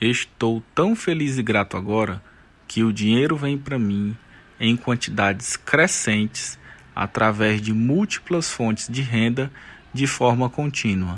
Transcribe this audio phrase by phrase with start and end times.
[0.00, 2.22] Estou tão feliz e grato agora
[2.68, 4.16] que o dinheiro vem para mim
[4.60, 6.56] em quantidades crescentes
[6.94, 9.50] através de múltiplas fontes de renda
[9.92, 11.06] de forma contínua.